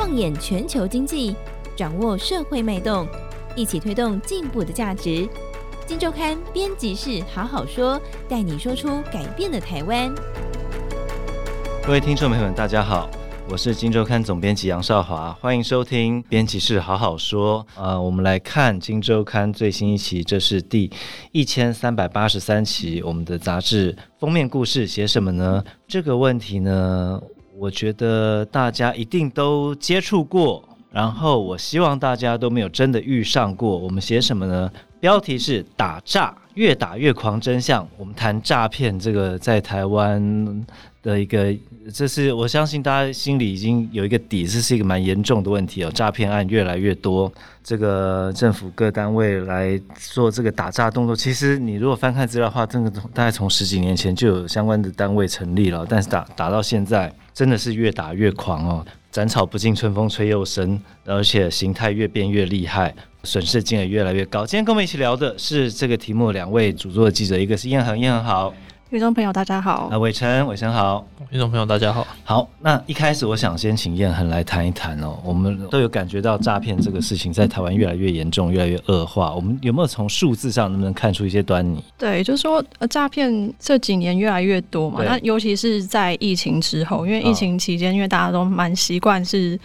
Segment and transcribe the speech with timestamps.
[0.00, 1.36] 放眼全球经济，
[1.76, 3.06] 掌握社会脉动，
[3.54, 5.28] 一起推动进步的价值。
[5.86, 10.10] 金周刊编辑室好好说，带你说出改变的台湾。
[11.84, 13.10] 各位听众朋友们，大家好，
[13.46, 17.66] 我是金周刊总编辑杨少华，欢迎收听编辑室好好说。
[17.76, 20.90] 呃，我们来看金周刊最新一期，这是第
[21.30, 25.62] 一千三百八十三期，我们的杂志封面故事写什么呢？
[25.86, 27.20] 这个问题呢？
[27.60, 33.76] 我觉得大家一定都接触过，然后我希望大家都没有真的遇上过。
[33.76, 34.72] 我们写什么呢？
[34.98, 37.86] 标题是“打诈越打越狂”真相。
[37.96, 40.66] 我们谈诈骗这个在台湾
[41.02, 41.54] 的一个，
[41.92, 45.90] 这是我相信大家心里已经有一个底，这是一个蛮严重的问题哦。
[45.92, 47.32] 诈骗案越来越多，
[47.62, 51.16] 这个政府各单位来做这个打诈动作。
[51.16, 57.12] 其实你如果翻看资料的话，这个大概从十几年前就有相关的单位成立了，但是打打到现在。
[57.32, 64.46] 真的是越打越狂哦，斩草不惊春风吹又生，而且形态越变越厉害，损失金额越来越高。
[64.46, 68.52] 今天跟我们一起聊的是这个题目，两位主作的记者，一个是燕恒，燕恒好。
[68.88, 69.88] 听众朋友，大家好。
[69.88, 71.06] 啊，伟成，伟成好。
[71.30, 72.04] 听众朋友，大家好。
[72.24, 75.16] 好，那一开始我想先请燕恒来谈一谈哦。
[75.22, 79.32] 我们都有感觉到诈骗这个事情在台湾越来越严重，越来越恶化。
[79.32, 81.80] 我们有没有从数字上能不能看出一些端倪？
[81.96, 85.04] 对，就是说，呃，诈骗这几年越来越多嘛。
[85.04, 89.56] 那尤其是在疫情之后，因为疫情期间，哦、因为大家都蛮习惯是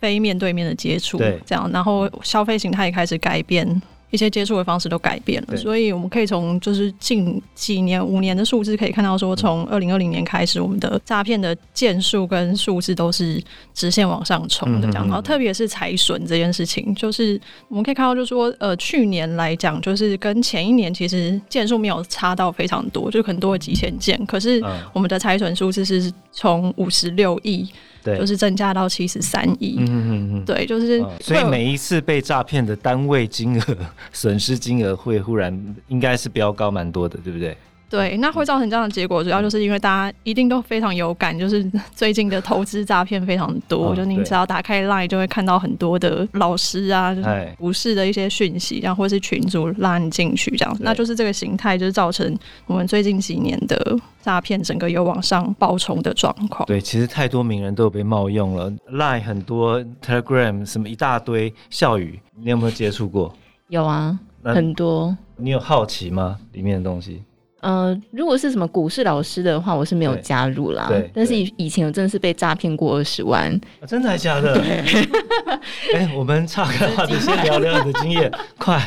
[0.00, 3.80] 非面对面的接触，对，这样，然后消费形态也开始改变。
[4.12, 13.40] 一些接触的方式都改变了，所以我们可以从就是近几年五年的数字可以看到，说从二零二零年开始，我们的诈骗的件数跟数字都是
[13.72, 15.06] 直线往上冲的这样。
[15.06, 24.60] 然后特别是财损这件事情，就是我们可以看到，就是说呃去年来讲，就是跟前一年其实件数没有差到非常多，就很多几千件，可是
[24.92, 27.68] 我们的财损数字是从五十六亿。
[28.02, 29.76] 对，就是增加到七十三亿。
[29.78, 31.10] 嗯嗯嗯，对，就是、嗯。
[31.20, 33.76] 所以每一次被诈骗的单位金额、
[34.12, 37.56] 损失金额会忽然应该是飙高蛮多的，对不对？
[37.90, 56.64] 对，那会造成这样的结果，主要就是因为大家一定都非常有感，就是 最近的投资诈骗非常多，哦、就你只要打开 Line 就会看到很多的老师啊，就是不是的一些讯息，然后或是群主拉你进去这样，对那就是这个形态，就是造成我们最近几年的诈骗整个有往上爆冲的状况。
[56.66, 63.34] 对，其实太多名人都有被冒用了，Line 很多，Telegram 什么一大堆笑语，你有没有接触过？
[63.68, 65.16] 有啊，很多。
[65.36, 66.38] 你有好奇吗？
[66.52, 67.22] 里面的东西？
[67.60, 70.86] 呃，如果是什么股市老师的话，我是没有加入啦。
[70.88, 73.48] 对，但是以以前我真的是被诈骗过二十万。
[73.80, 74.54] 啊，真的还假的？
[74.54, 75.08] 对。
[75.94, 78.78] 哎、欸，我们岔开话题，先聊聊你的经验， 快。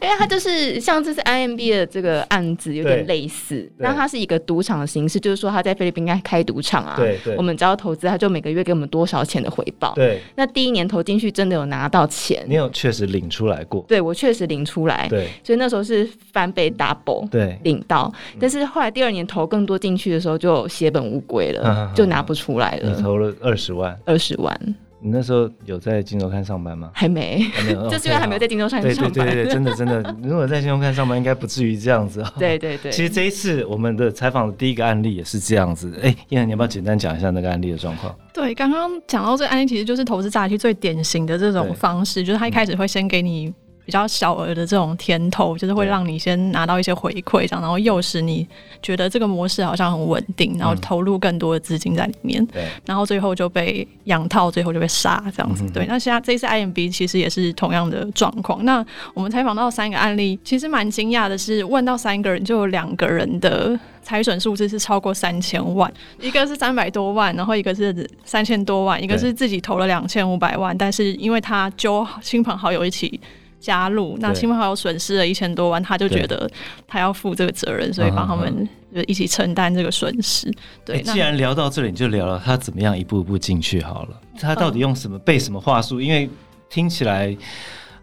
[0.00, 6.94] 因为它就是像这次 IMB 的这个案子有点类似，那它是一个赌场的形式，就是说他在菲律宾开开赌场啊。
[6.96, 7.36] 对对。
[7.36, 9.92] 我们只要投资，他就每个月给我们多少钱的回报。
[9.94, 10.20] 对。
[10.36, 12.44] 那第一年投进去，真的有拿到钱。
[12.48, 13.84] 你有确实领出来过？
[13.86, 15.06] 对，我确实领出来。
[15.08, 15.28] 对。
[15.44, 17.28] 所以那时候是翻倍 double。
[17.28, 17.49] 对。
[17.62, 22.90] 领到，但是后来第二年投更多进去的时候，就血本无归了，啊、就拿不出来了。
[22.90, 24.58] 你投了二十万，二十万。
[25.02, 26.90] 你那时候有在金周刊上班吗？
[26.92, 29.10] 还没，还没有， 就是因为还没有在金周刊上班。
[29.10, 32.22] 对对对对，真的真的， 如果在金周刊上班，应该不至于这样子。
[32.38, 32.92] 对对对。
[32.92, 35.98] 其实这一次我们的采访的第一个案例也是这样子。
[36.02, 38.14] 哎，彦恒，你要不要简单讲一下那个案例的状况？
[38.34, 43.50] 对，刚刚讲到这个案例，其实就是投资诈欺最典型的这种方式，就是他一开始会先给你。
[43.90, 48.46] 比较小额的这种甜头，就是会让你先拿到一些回馈，这样，然后诱使你
[48.80, 55.68] 觉得这个模式好像很稳定，然后投入更多的资金在里面，对，然后最后就被养套，最后就被杀这样子。
[55.72, 58.64] 对，那现在这一次 IMB 其实也是同样的状况。
[58.64, 73.20] 那我们采访到三个案例，其实蛮惊讶的是，问到三个人，就有两个人的财损数字是超过三千万，一个是三百多万，然后一个是三千多万，一个是自己投了两千五百万，但是因为他揪亲朋好友一起。
[73.60, 76.50] 加入，那亲朋好友损失了一千多万，他就觉得
[76.88, 80.52] 他要负这个责任，所以帮他们就一起承担这个损失。
[80.84, 84.20] 对，欸、既然聊到这里，你就聊了他怎么样一步一步进去好了。
[84.40, 86.00] 他到底用什么、嗯、背什么话术？
[86.00, 86.28] 因为
[86.68, 87.36] 听起来。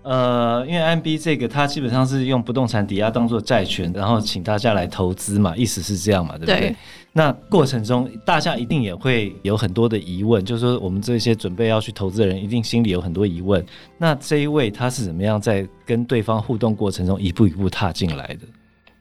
[0.08, 6.60] 呃，因为 IMB 这个，它基本上是用不动产抵押当做债权，然后请大家来投资嘛，意思是这样嘛，对不对？
[6.60, 6.76] 对。
[7.12, 13.62] 那过程中，大家一定也会有很多的疑问，就是说，我们这些准备要去投资的人，一定心里有很多疑问。
[13.98, 18.48] 那这一位他是怎么样在跟对方互动过程中一步一步踏进来的？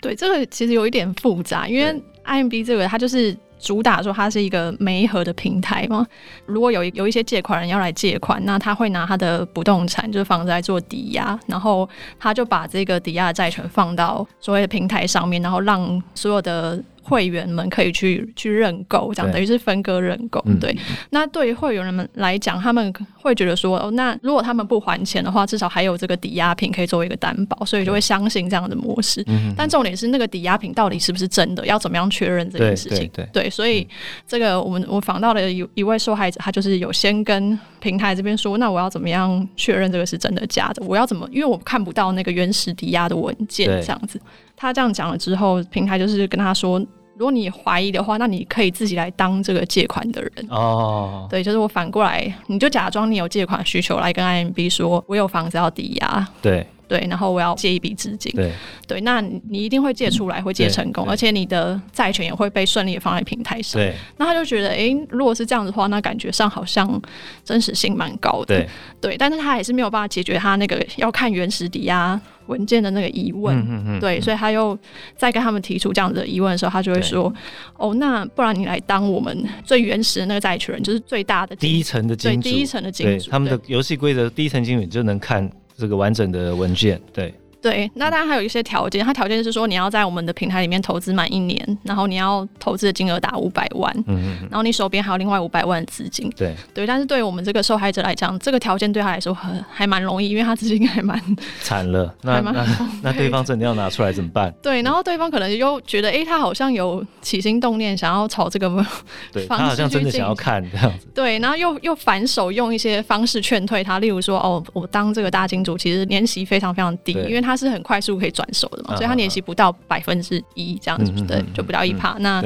[0.01, 3.37] 对，这个其实有一点复杂，因为 IMB 这个它就是。
[3.59, 6.07] 主打说它是一个媒合的平台嘛，
[6.45, 11.89] 如果有有一些借款人要来借款，那他会拿他的不动产就是房子来做抵押，然后
[12.19, 20.45] 他就把这个抵押债权放到所谓的平台上面，然后让所有的会员们可以去去认购，这样等于是分割认购。
[20.61, 29.23] 对，嗯、那对于会员们来讲，他们会觉得说，哦，那如果他们不还钱的话，至少还有这个抵押品可以作为一个担保，所以就会相信这样的模式。
[29.29, 32.99] 嗯、但重点是那个抵押品到底是不是真的，要怎么样确认这件事情？
[33.15, 33.87] 对，对，对，对，所以
[34.27, 40.85] 这个我们我访到了一一位受害者，他就是有先跟平台这边说，那我要怎么样确认这个是真的假的？
[40.85, 41.29] 我要怎么？
[41.31, 44.21] 因为我看不到那个原始抵押的文件，这样子。
[44.59, 46.83] 他这样讲了之后，平台就是跟他说，
[47.19, 50.31] 如果你怀疑的话，那你可以自己来当这个借款的人。
[50.51, 56.29] 哦，对，就是我反过来，你就假装你有借款需求来跟 IMB 说，我有房子要抵押。
[56.43, 56.67] 对。
[56.89, 58.33] 对，然后我要借一笔资金。
[58.35, 58.53] 对，
[58.87, 63.81] 对，那你一定会借出来，会借成功，而且你的债权也会被顺利的放在平台上。
[63.81, 67.01] 对，那他就觉得，哎，如果是这样子的话，那感觉上好像
[67.45, 68.57] 真实性蛮高的。
[68.57, 68.69] 对，
[69.01, 73.57] 对，但是他还是没有办法解决他那个要看原始抵押文件的那个疑问。
[73.59, 74.79] 嗯嗯，对，所以他又
[75.17, 77.33] 再跟他们提出这样子的疑问的时候，他就会说，
[77.77, 85.51] 哦，那不然你来当我们最原始的那个债权人，就是最大的第一层的金主，第一层的金主，他们的游戏规则，第一层金主你就能看。
[85.77, 87.35] 这个完整的文件，对。
[87.69, 96.87] 对，那当然还有一些条件，它条件是说你要在我们的平台里面投资满一年，然后你要投资的金额达五百万，嗯，嗯然后你手边还有另外五百万的资金，对对。
[96.87, 101.21] 但是对于我们这个受害者来讲，这个条件对他来说很还蛮容易，因为他资金还蛮
[101.61, 102.15] 惨了。
[102.23, 102.65] 那那
[103.03, 104.55] 那对方真的要拿出来怎么办？
[104.63, 108.69] 对，然后对方可能又觉得，哎，他好像有起心动念想要朝这个
[109.33, 111.09] 对他好像真的想要看这样子。
[111.15, 122.13] 对，然后又又反手用一些方式劝退他，例如说，哦，我当这个大金主其实年息非常非常低，因为他是很快速可以转手的嘛，所以他年息不到百分之一这样子，嗯、对，就不到一趴。
[122.19, 122.45] 嗯、那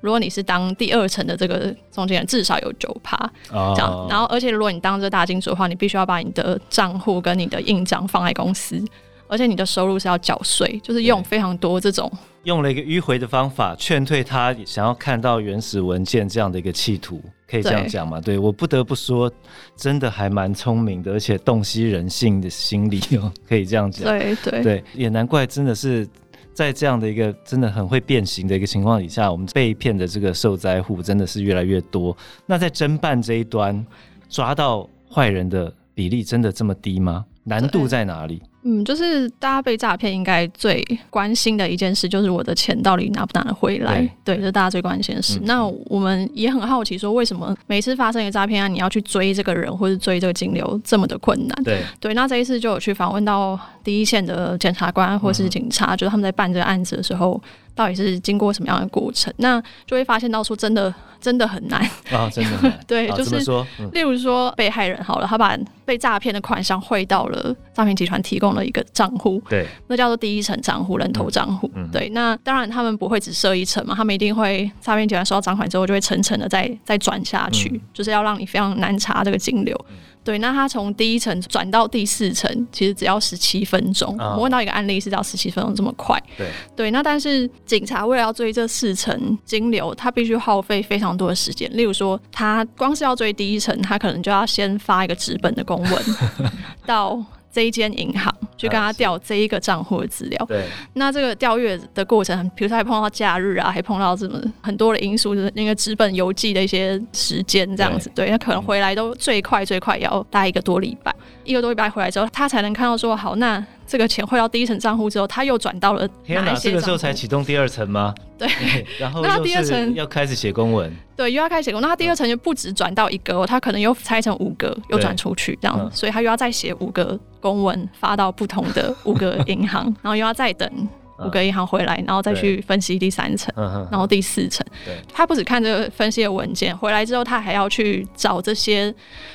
[0.00, 3.16] 如果你是当第二层的这个中间人，至少有九趴
[3.50, 3.90] 这样。
[3.90, 8.82] 哦、然后，而且如果你当这大金主的话，你必须要把你的账户跟你的印章放在公司，
[9.26, 12.10] 而且你的收入是要缴税，就是用非常多这种。
[12.44, 18.20] 用了一个迂回的方法劝退他想要看到原始文件这样的一个企图，可以这样讲吗？
[18.20, 19.32] 对，对我不得不说，
[19.76, 24.04] 真的还蛮聪明的，而且洞悉人性的心理哦，可以这样讲。
[24.04, 26.06] 对对对，也难怪真的是
[26.52, 32.16] 在这样的一个真的很会变形的一个情况底下，我们被骗的这个受灾户真的是越来越多。
[32.44, 33.86] 那在侦办这一端
[34.28, 37.24] 抓到坏人的比例真的这么低吗？
[37.44, 38.42] 难度在哪里？
[38.64, 44.00] 嗯，就是大家被诈骗应该最关心的一件事，就是我的钱到底拿不拿得回来？
[44.24, 45.38] 对，对，这是大家最关心的事。
[45.40, 51.64] 嗯、那我们也很好奇，说为什么每次发生一个诈骗案，你要去追这个人或者追这个金流这么的困难？
[51.64, 52.14] 对对。
[52.14, 57.40] 那这一次就有去访问到第一线的检察官或是警察，嗯、就是他们在办这个案子的时候，
[57.74, 59.32] 到底是经过什么样的过程？
[59.38, 61.80] 那就会发现到说，真的真的很难。
[62.10, 72.08] 啊，真的 对，就是说，嗯、例如说被害人好了，他把被诈骗的款项汇到了诈骗集团提供了一个账户，对，那叫做第一层账户，人头账户，嗯、对。
[72.10, 79.86] 那当然他们不会只设一层嘛，他们一定会诈骗集团收到赃款之后，就会层层的再再转下去，嗯、就是要让你非常难查这个金流。
[80.22, 84.16] 嗯对，那他从第一层转到第四层，其实只要十七分钟。
[84.18, 86.16] 哦、我问到一个案例是到十七分钟这么快。
[86.36, 91.68] 对对，那但是警察为了要追这四层金流，他必须耗费非常多的时间。
[91.76, 96.04] 例如说，他光是要追第一层，他可能就要先发一个纸本的公文
[96.86, 97.22] 到。
[97.54, 100.64] 这一间银行去跟他调这一个账户的资料，对，
[100.94, 111.12] 那这个调阅的过程，比如说还碰到假日啊，还碰到什么很多的因素，就是那个资本邮寄的一些时间这样子，对，那可能回来都最快最快也要待一个多礼拜，
[111.44, 113.64] 一个多礼拜回来之后，他才能看到说好那。
[113.86, 116.70] 这个钱汇到第一层账户之后，他又转到了哪一些？
[116.70, 118.14] 这个时候才启动第二层吗？
[118.38, 118.48] 对，
[118.98, 121.82] 然后那第二层要开始写公文，对，又要开始写公文。
[121.82, 130.88] 那他第二层就不止转到一个，他可能又拆成五个，又转出去这样，嗯、所以他又要再写五个公文发到不同的五个银行， 然后又要再等。
[131.24, 133.52] 五个银行回来，然后再去分析第三层，
[133.90, 134.66] 然后第四层。
[135.12, 138.92] 他不只看这个分析的文件，回来之后他还要去找这些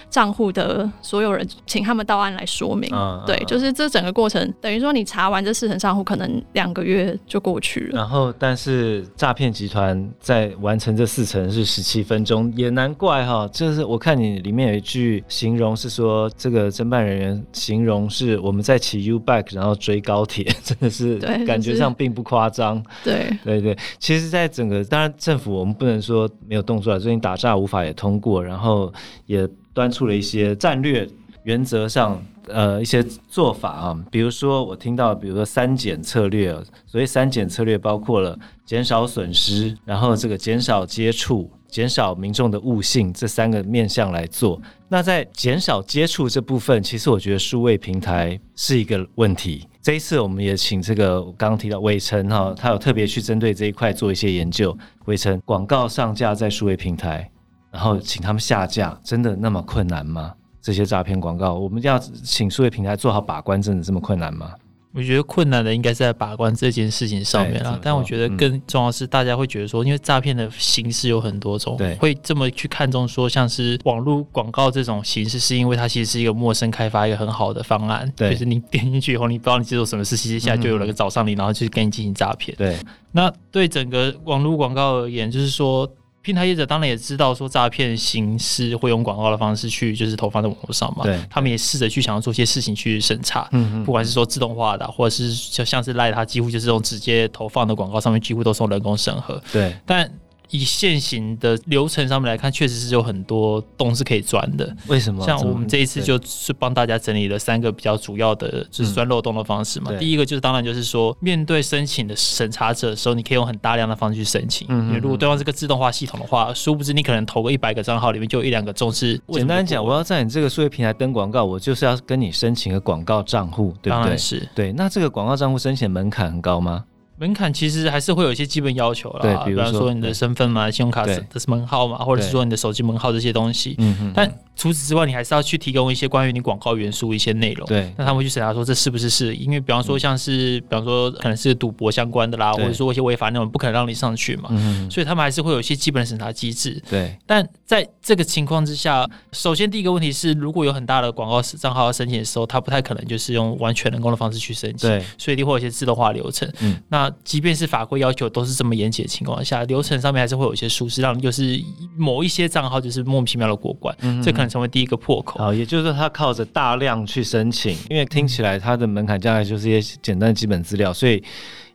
[0.10, 2.90] 账户的所有人，请他们到案来说明。
[3.26, 7.98] 对，就是这整个过程，等于说你查完这四层账户，可能两个月就过去了。
[7.98, 13.48] 然后，但是诈骗集团在完成这四层是十七分钟，也难怪哈。
[13.54, 21.77] 就是我看你里面有一句形容是说，这个侦办人员形容是我们在骑 U-bike，然后追高铁， 真的是感觉。
[21.78, 28.92] 上并不夸张，对对对，其实，在整个当然政府我们不能说没有动作啊，最近打诈无法也通过，然后
[29.26, 31.08] 也端出了一些战略
[31.44, 36.52] 原则上呃一些做法啊，比如说我听到，比如说三减策略，
[36.86, 41.50] 所谓三减策略包括了减少损失，然后这个减少接触。
[41.70, 44.60] 减少民众的悟性这三个面向来做。
[44.88, 49.68] 那在减少接触这部分，其实我觉得数位平台是一个问题。
[49.88, 54.78] 这一次我们也请这个刚刚提到伟成哈，他有特别去针对这一块做一些研究。
[55.06, 57.32] 伟成，广告上架在数位平台，
[57.72, 60.34] 然后请他们下架，真的那么困难吗？
[60.62, 64.52] 这些诈骗广告，我们要请数位平台做好把关，真的这么困难吗？
[64.94, 82.76] 我觉得困难的应该是在把关这件事情上面啊，但我觉得更重要的是，大家会觉得说，因为诈骗的形式有很多种，对，会这么去看重说，像是网络广告这种形式，是因为它其实是一个陌生开发一个很好的方案，对，就是你点进去以后，你不知道你接受什么事，其实现在就有人找上你，然后去跟你进行诈骗，对。
[83.12, 85.88] 那对整个网络广告而言，就是说。
[86.28, 93.50] 平台业者当然也知道说诈骗形式会用广告的方式去就是投放在网络上嘛，对，他们也试着去想要做些事情去审查，
[93.86, 100.12] 不管是说自动化的，或者是就像是赖他几乎就是这种直接投放的广告上面几乎都是用人工审核，对，但。
[100.50, 104.76] 以现行的流程上面来看，确实是有很多洞是可以钻的。
[104.88, 105.26] 为什么？
[105.26, 109.92] 像我们这一次就是帮大家整理了三个比较主要的，就是钻漏洞的方式嘛。
[109.92, 114.68] 嗯、第一个就是当然就是说，面对申请的审查者的时候，你可以用很大量的方式去申请。
[114.70, 119.20] 嗯，因为如果对方是个自动化系统的话，殊不知你可能投个一百个账号里面就有一两个中是。
[119.30, 124.18] 简单讲，我要在你这个数位平台登广告，我就是要跟你申请个广告账户，对不对？
[124.18, 124.48] 是。
[124.56, 126.86] 对，那这个广告账户申请门槛很高吗？
[127.20, 133.76] 门槛其实还是会有一些基本要求啦，比方说你的身份嘛、信用卡的门号嘛，或者是说你的手机门号这些东西。
[133.80, 137.68] 嗯，但除此之外，你还是要去提供一些关于你广告元素一些内容。
[137.68, 144.50] 对，那他们会去审查说这是不是是，因为比方说像是，比方说可能是赌博相关的啦，或者说一些违法内容，不可能让你上去嘛。
[144.52, 146.82] 嗯，所以他们还是会有一些基本的审查机制。
[146.90, 154.90] 对，但在这个情况之下，首先第一个问题是，如果有很大的广告账号要申请的时候，他不太可能就是用完全人工的方式去申请。
[154.90, 156.52] 对，所以一定会有一些自动化流程。
[156.62, 161.62] 嗯，那即便是法规要求都是这么严谨的情况下，流程上面还是会有一些疏失，让就是
[161.96, 165.44] 某一些账号就是莫名其妙的过关，这可能成为第一个破口。
[165.44, 171.24] 啊，也就是说他靠着大量去申请，因为听起来他的门槛将来就是一些简单的基本资料，所以。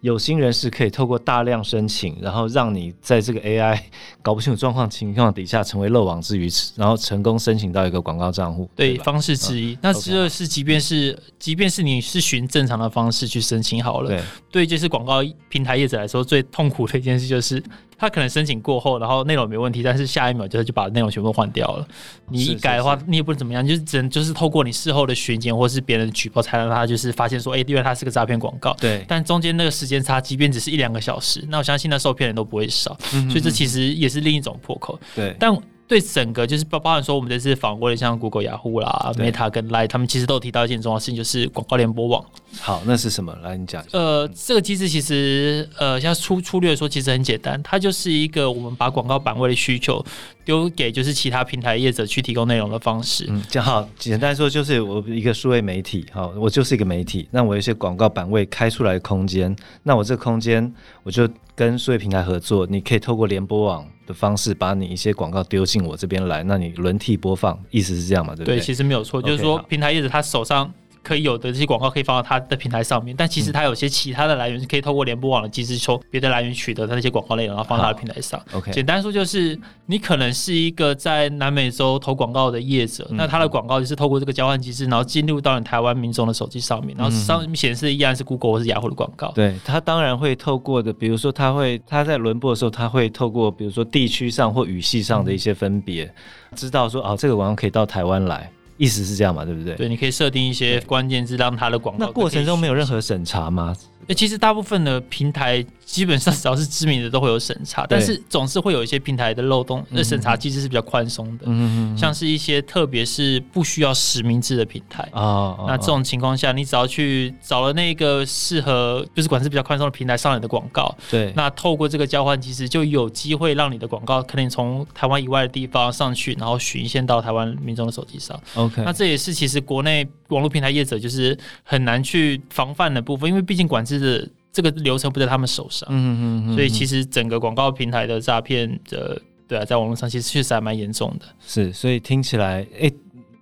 [0.03, 3.81] 有心人士可以透过大量申请，然后让你在这个 AI
[4.21, 8.69] 搞不清楚状况情况底下成为漏网之鱼，然后成功申请到一个广告账户。
[8.75, 9.05] 对，对？
[9.05, 9.75] 方式之一。
[9.75, 17.63] 嗯、那第二是，即便是.即便是你是循正常的方式去申请好了，对，对，就是广告平台业者来说最痛苦的一件事就是。
[18.03, 21.87] 他可能申请过后，然后内容没问题，但是下一秒就就把内容全部换掉了。
[22.31, 28.75] 你一改的话，你也不能怎么样，就是只能就是透过你事后的巡检或是别人的举报，才让他就是发现说，哎、欸，因为他是个诈骗广告。
[28.81, 29.05] 对。
[29.07, 32.99] 但中间那个时间差，即便只是一两个小时，那我相信那受骗人都不会少。
[33.15, 33.31] 嗯哼嗯。
[33.31, 34.99] 所以这其实也是另一种破口。
[35.15, 35.37] 对。
[35.39, 35.57] 但。
[35.93, 42.25] 对整个就是包包含说，我们这次访问的像 Google、雅虎啦、Meta 跟 Line，他们其实都有提到一件重要事情，就是广告联播网。
[42.63, 43.37] 好，那是什么？
[43.43, 43.85] 来，你讲。
[43.93, 50.03] 呃，这个机制其实呃，像粗粗略说，其实很简单，它就是一个我们把广告版位的需求
[50.47, 53.27] 丢给就是其他平台业者去提供内容的方式。
[53.29, 60.73] 嗯，讲好，简单说就是我一个数位媒体，好，我就是一个媒体，那我有一些广告版位开出来的空间，那我这个空间
[61.03, 63.87] 我就跟数位平台合作，你可以透过联播网。
[64.13, 68.35] 的方式把你一些广告丢进我这边来，那你轮替播放，意思是这样嘛？
[68.35, 68.57] 对不对？
[68.57, 70.73] 对，其实没有错，okay, 就是说平台业者他手上。
[71.03, 78.41] 可以有的这些广告可以放到他的平台上面，但其实他有些其他的来源是可以透过联播网的机制，从别的来源取得他那些广告内容，然后放到他的平台上。
[78.53, 89.33] OK，简单说就是你可能是一个在南美洲投广告的业者，嗯、那他的广告就是透过这个交换机制，然后进入到你台湾民众的手机上面，然后上面显示依然是 Google 或是雅虎的广告。
[89.33, 98.51] 对，他当然会透过的，比如说他会他在轮播的时候，他会透过比如说地区上或语系上的一些分别，嗯、知道说哦，这个广告可以到台湾来。
[98.77, 99.75] 意思是这样嘛，对不对？
[99.77, 102.07] 对，你可以设定一些关键字，让它的广告。
[102.07, 103.77] 那过程中没有任何审查吗？
[104.09, 111.45] 诶，其实大部分的平台基本上只要是知名的都会有审查，但是总是会有一些平台的漏洞，那审查机制是比较宽松的。
[111.47, 128.41] 嗯嗯，像是一些特别是不需要实名制的平台啊，那这种情况下，你只要去找了那个适合，就是管制比较宽松的平台上你的广告，对，那透过这个交换机制，就有机会让你的广告可能从台湾以外的地方上去，然后循线到台湾民众的手机上。
[128.55, 133.92] OK，那这也是其实国内网络平台业者就是很难去防范的部分，因为毕竟管制。
[133.99, 141.27] 是这个流程不在他们手上，嗯嗯嗯，所以其实整个广告平台的诈骗的，对啊，在网络上其实确实还蛮严重的。
[141.47, 142.95] 是，所以听起来，哎、欸。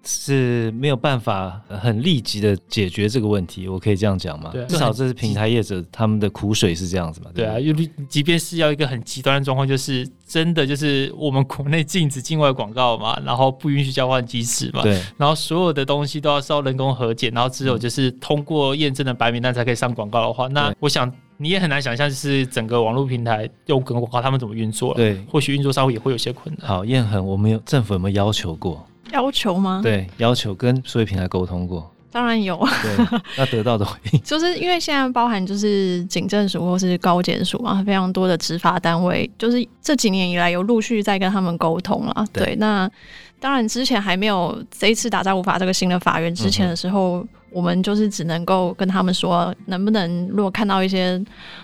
[0.04, 4.50] 是没有办法很立即的解决这个问题，我可以这样讲吗？
[4.52, 7.30] 对，至少这是平台业者他们的苦水是这样子嘛？
[7.34, 24.96] 对啊，因为即便是要一个很极端的状况，就是真的就是我们国内禁止境外广告嘛，然后不允许交换机制嘛，对，然后所有的东西都要靠人工核检，然后只有就是通过验证的白名单才可以上广告的话，那我想你也很难想象，就是整个网络平台用广告他们怎么运作了？
[24.96, 26.66] 对，或许运作上也会有些困难。
[26.66, 28.86] 好，彦恒，我们有政府有没有要求过？
[29.12, 29.80] 要求吗？
[29.82, 31.90] 对，要求跟数位平台沟通过。
[32.12, 32.72] 当然有啊。
[32.82, 33.06] 对，
[33.38, 42.26] 那得到的回应，就是因为现在包含就是警政署或是高检署啊，非常多的执法单位，就是这几年以来有陆续在跟他们沟通了。
[42.32, 42.90] 对，对，那
[43.38, 51.22] 当然之前还没有这一次打造无法这个新的法院之前的时候，嗯、我们就是只能够跟他们说，能不能如果看到一些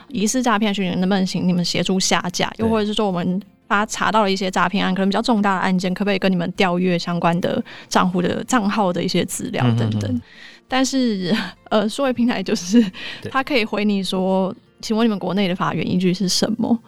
[0.08, 3.42] 疑似诈骗讯息，能不能请你们协助下架，又或者是说我们。
[3.68, 10.20] 他查到了一些诈骗案，可能比较重大的案件，可不可以跟你们调阅相关的账户的账号的一些资料等等？
[10.68, 11.34] 但是，
[11.70, 12.84] 呃，数位平台就是
[13.30, 16.78] 他可以回你说，请问你们国内的法源依据是什么？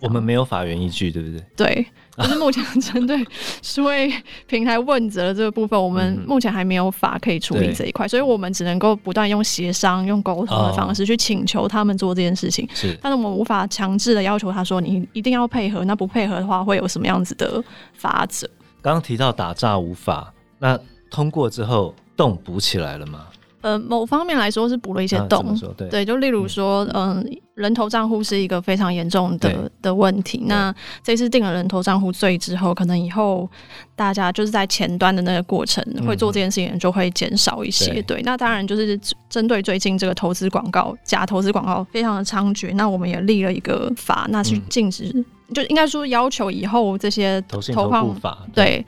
[0.00, 1.42] 我们没有法源依据，对不对？
[1.56, 1.86] 对。
[2.16, 3.26] 就是目前 针对
[3.62, 4.12] 数位
[4.46, 12.68] 平台问责的这个部分，我们目前还没有法可以处理这一块，所以我们只能够不断用协商、用沟通的方式去请求他们做这件事情。
[12.74, 17.62] 是，但是我们无法强制的要求他说你一定要配合，那不配合的话会有什么样子的
[17.94, 18.48] 法则？
[18.80, 20.78] 刚刚提到打诈无法，那
[21.10, 23.26] 通过之后洞补起来了吗？
[23.64, 30.44] 呃，某方面来说是补了一些洞，啊、对，对，就例如说，嗯、呃，人头账户是一个非常严重的的问题。
[30.46, 33.48] 那这次定了人头账户罪之后，可能以后
[33.96, 37.90] 大家就是在前端的那个过程会做这件事情就会减少一些。
[37.92, 45.24] 嗯、对，那当然就是针对最近这个投资广告假投资广告非常的猖獗，那我们也立了一个法，那去禁止。
[45.48, 47.38] 嗯就应该说要求以后这些
[47.72, 48.84] 投放法对，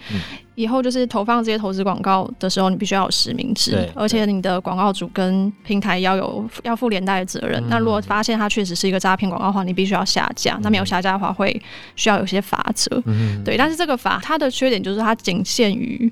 [0.55, 7.63] 以后就是投放这些投资广告的时候，你必须要有实名制，而且你的广告主跟平台要有要负连带的责任。
[7.63, 10.55] 嗯、那如果发现它确实是一个诈骗广告的话，你必须要下架。
[10.55, 11.61] 嗯、那没有下架的话，会
[11.95, 13.03] 需要有些罚则。
[13.05, 16.11] 嗯、对，但是这个法它的缺点就是它仅限于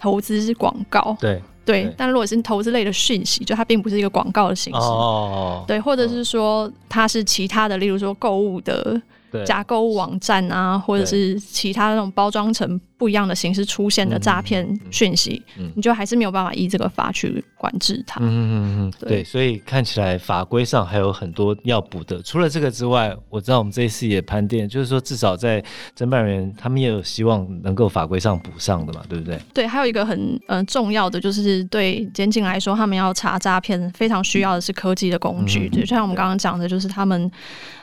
[0.00, 1.16] 投资广告。
[1.20, 4.80] 对对，对但如果是投资类的讯息，就它并不是一个广告的形式。
[4.80, 9.00] 哦，对，或者是说它是其他的，例如说购物的。
[9.44, 18.18] 假购物网站啊，或者是其他那种包装成不一样的形式出现的诈骗讯息，嗯嗯嗯、你就还是没有办法依这个法去管制它。
[18.20, 22.22] 嗯嗯嗯，对，对，所以看起来法规上还有很多要补的。
[22.22, 25.62] 除了这个之外，我知道我们这一次也盘点，就是说至少在
[25.94, 29.38] 侦办人员他们也有希望能够法规上补上的嘛，对不对？
[29.52, 37.30] 对，还有一个很嗯、呃、重要的就是对检警来说，他们要查诈骗非常需要的是科技的工具，嗯、就像我们刚刚讲的，就是他们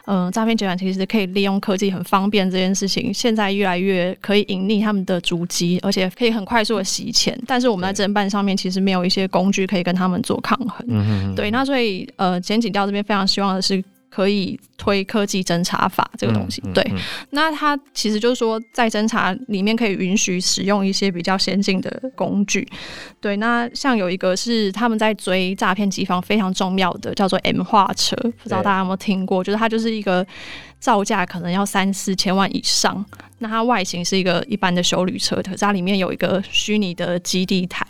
[0.08, 5.03] 嗯诈骗集团其实可以利用科技很方便这件事情，现在越来越可以隐匿他们。
[5.06, 11.36] 的足迹，而且可以很快速的洗钱，但是我们在侦办上面其实没有一些工具可以跟他们做抗衡。
[11.36, 16.62] 对，那所以呃，检警调这边非常希望的是可以推科技侦查法这个东西。
[16.66, 16.94] 嗯嗯、对，
[17.32, 22.68] 那它其实就是说在侦查里面可以允许使用一些比较先进的工具。
[23.20, 29.44] 对，那像有一个是他们在追诈骗机房非常重要的，叫做 M 化车，不知道大家有没有听过？
[29.44, 30.26] 就是它就是一个。
[30.84, 33.06] 造价可能要三四千万以上，
[33.38, 37.86] 那它外形是一个一般的修旅车，可是它里面有一个虚拟的基地台。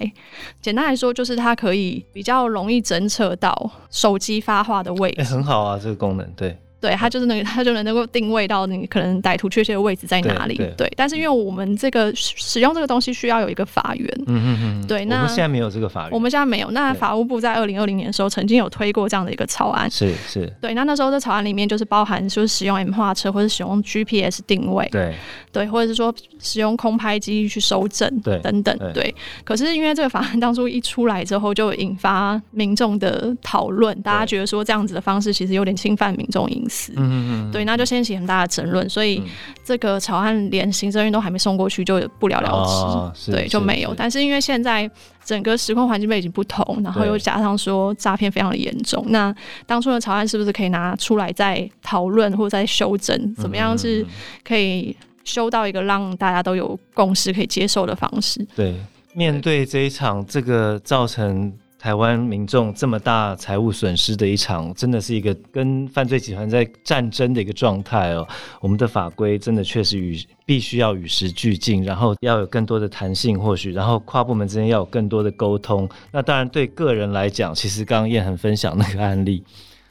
[0.62, 5.24] 简单来说，就是它可以比较容易侦测到手机发话的位置。
[5.24, 6.56] 欸，很好啊，这个功能，对。
[6.84, 10.58] 对，它就是那个，它就能能够定位到你可能歹徒确切的位置在哪里。
[10.78, 14.24] 对，但是因为我们这个使用这个东西需要有一个法源。
[14.28, 14.86] 嗯嗯嗯。
[14.86, 16.12] 对，那我们现在没有这个法源。
[16.12, 16.70] 我们现在没有。
[16.72, 19.90] 那法务部在二零二零年的时候曾经有推过这样的一个草案。
[19.90, 20.52] 是是。
[20.60, 24.86] 对，那那时候的草案里面就是包含就是使用 M 化车或者使用 GPS 定位。
[24.92, 25.16] 对。
[25.54, 28.20] 对，或者是说使用空拍机去搜证。
[28.20, 28.38] 对。
[28.42, 28.78] 等等。
[28.78, 29.16] 对，对。
[29.46, 36.73] 可是因为这个法案当初一出来之后，就引发民众的讨论，大家觉得说这样子的方式其实有点侵犯民众隐私。
[36.96, 37.52] 嗯嗯嗯。
[37.52, 39.22] 对，那就掀起很大的争论，所以
[39.64, 42.74] 这个草案连行政院都还没送过去，就不了了之。
[42.74, 43.94] 哦、对，就没有。
[43.96, 44.90] 但是因为现在
[45.24, 49.34] 整个时空环境背景不同，然后又加上说诈骗非常的严重，那
[49.66, 53.36] 当初的草案是不是可以拿出来再讨论或者再修正？
[53.36, 54.06] 怎么样是
[54.44, 58.46] 可以修到一个让大家都有共识可以接受的方式？
[58.56, 58.76] 对，
[59.14, 61.54] 面对这一场这个造成。
[61.84, 68.26] 台湾民众这么大财务损失的一场，真的是一个跟犯罪集团在战争的一个状态哦。
[68.62, 75.86] 我们的法规真的确实与必须要与时俱进，然后要有更多的弹性，或许然后跨部门之间要有更多的沟通。
[76.14, 79.44] 那当然对个人来讲，其实刚刚彦恒分享那个案例，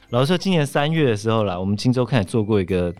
[0.09, 2.91] 老实说，今年三月的时候啦，我们今周刊也做过一个。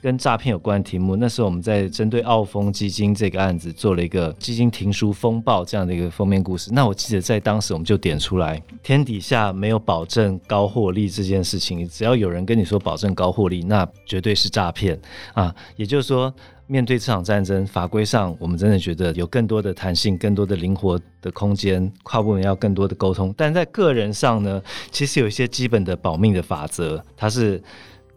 [0.00, 6.70] 跟诈骗有关的题目，那时候我们在针对澳丰基金这个案子做了一个基金停书风暴这样的一个封面故事。
[6.72, 14.96] 那我记得在当时我们就点出来，天底下没有保证高获利这件事情，只要有人跟你说保证高获利，那绝对是诈骗
[15.34, 15.52] 啊。
[15.74, 16.32] 也就是说，
[16.68, 23.34] 面对这场战争，法规上我们真的觉得有更多的弹性、更多的灵活的空间，跨部门要更多的沟通。
[23.36, 27.60] 但在个人上呢，其实有一些基本的保命的法则，它是。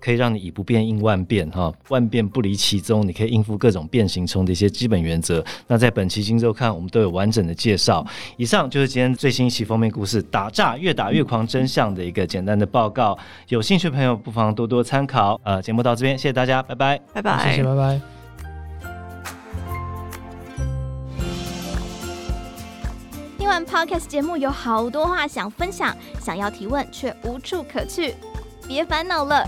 [0.02, 5.44] 可以让你以不变应万变，哈，万变不离其宗，你可以应付各种变形虫的一些基本原则。
[5.68, 8.06] 那在本期《金周刊》，我们都有完整的介绍。
[8.36, 13.18] 以上就是今天最新一期封面故事《打诈越打越狂真相》的一个简单的报告。
[13.50, 15.40] 有兴趣的朋友不妨多多参考。
[15.44, 18.02] 呃，节目到这边，谢谢大家，拜拜，拜拜，谢谢，拜拜。
[23.38, 28.16] 听完 Podcast 节目，有好多话想分享，想要提问却无处可去，
[28.68, 29.48] 别烦恼了。